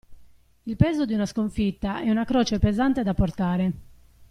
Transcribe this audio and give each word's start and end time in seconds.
Il 0.63 0.77
peso 0.77 1.05
di 1.05 1.13
una 1.13 1.27
sconfitta 1.27 2.01
è 2.01 2.09
una 2.09 2.25
croce 2.25 2.57
pesante 2.57 3.03
da 3.03 3.13
portare. 3.13 3.71